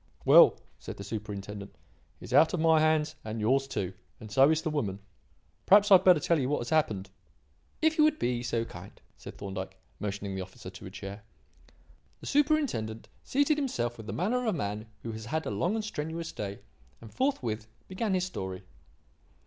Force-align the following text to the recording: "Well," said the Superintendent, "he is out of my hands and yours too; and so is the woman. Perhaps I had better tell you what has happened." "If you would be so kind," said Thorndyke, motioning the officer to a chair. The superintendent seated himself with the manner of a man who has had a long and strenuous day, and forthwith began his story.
"Well," 0.25 0.57
said 0.79 0.97
the 0.97 1.03
Superintendent, 1.03 1.75
"he 2.19 2.23
is 2.23 2.33
out 2.33 2.55
of 2.55 2.59
my 2.59 2.79
hands 2.79 3.13
and 3.23 3.39
yours 3.39 3.67
too; 3.67 3.93
and 4.19 4.31
so 4.31 4.49
is 4.49 4.63
the 4.63 4.71
woman. 4.71 4.97
Perhaps 5.67 5.91
I 5.91 5.93
had 5.93 6.03
better 6.03 6.19
tell 6.19 6.39
you 6.39 6.49
what 6.49 6.57
has 6.61 6.71
happened." 6.71 7.11
"If 7.83 7.99
you 7.99 8.03
would 8.05 8.17
be 8.17 8.41
so 8.41 8.65
kind," 8.65 8.99
said 9.15 9.37
Thorndyke, 9.37 9.77
motioning 9.99 10.33
the 10.33 10.41
officer 10.41 10.71
to 10.71 10.87
a 10.87 10.89
chair. 10.89 11.21
The 12.19 12.25
superintendent 12.25 13.09
seated 13.23 13.59
himself 13.59 13.97
with 13.97 14.07
the 14.07 14.13
manner 14.13 14.39
of 14.41 14.47
a 14.47 14.57
man 14.57 14.87
who 15.03 15.11
has 15.11 15.25
had 15.25 15.45
a 15.45 15.51
long 15.51 15.75
and 15.75 15.85
strenuous 15.85 16.31
day, 16.31 16.61
and 16.99 17.13
forthwith 17.13 17.67
began 17.87 18.15
his 18.15 18.25
story. 18.25 18.63